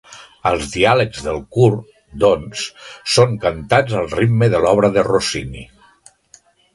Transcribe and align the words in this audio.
Els 0.51 0.69
diàlegs 0.75 1.19
del 1.25 1.35
curt, 1.57 1.83
doncs, 2.23 2.63
són 3.15 3.35
cantats 3.43 3.95
al 3.99 4.09
ritme 4.15 4.49
de 4.55 4.63
l'obra 4.65 4.91
de 4.97 5.05
Rossini. 5.09 5.63